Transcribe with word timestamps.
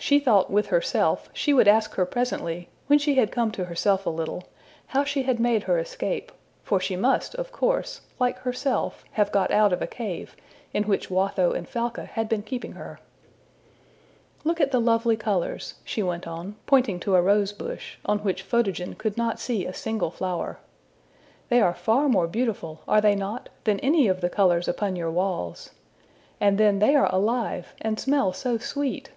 She 0.00 0.20
thought 0.20 0.50
with 0.50 0.68
herself 0.68 1.28
she 1.34 1.52
would 1.52 1.68
ask 1.68 1.94
her 1.94 2.06
presently, 2.06 2.70
when 2.86 2.98
she 2.98 3.16
had 3.16 3.32
come 3.32 3.50
to 3.50 3.64
herself 3.64 4.06
a 4.06 4.10
little, 4.10 4.44
how 4.86 5.04
she 5.04 5.24
had 5.24 5.38
made 5.38 5.64
her 5.64 5.76
escape, 5.78 6.32
for 6.62 6.80
she 6.80 6.96
must, 6.96 7.34
of 7.34 7.52
course, 7.52 8.00
like 8.18 8.38
herself, 8.38 9.04
have 9.10 9.32
got 9.32 9.50
out 9.50 9.70
of 9.70 9.82
a 9.82 9.86
cave, 9.86 10.34
in 10.72 10.84
which 10.84 11.10
Watho 11.10 11.52
and 11.52 11.68
Falca 11.68 12.04
had 12.06 12.26
been 12.26 12.42
keeping 12.42 12.72
her. 12.72 13.00
``Look 14.46 14.60
at 14.60 14.70
the 14.70 14.80
lovely 14.80 15.16
colors,'' 15.16 15.74
she 15.84 16.02
went 16.02 16.26
on, 16.26 16.54
pointing 16.64 17.00
to 17.00 17.16
a 17.16 17.20
rose 17.20 17.52
bush, 17.52 17.98
on 18.06 18.20
which 18.20 18.44
Photogen 18.44 18.94
could 18.96 19.18
not 19.18 19.40
see 19.40 19.66
a 19.66 19.74
single 19.74 20.12
flower. 20.12 20.58
``They 21.50 21.62
are 21.62 21.74
far 21.74 22.08
more 22.08 22.28
beautiful 22.28 22.80
are 22.88 23.02
they 23.02 23.16
not? 23.16 23.50
than 23.64 23.80
any 23.80 24.06
of 24.08 24.22
the 24.22 24.30
colors 24.30 24.68
upon 24.68 24.96
your 24.96 25.10
walls. 25.10 25.70
And 26.40 26.56
then 26.56 26.78
they 26.78 26.94
are 26.94 27.12
alive, 27.12 27.74
and 27.82 27.98
smell 28.00 28.32
so 28.32 28.56
sweet!'' 28.56 29.10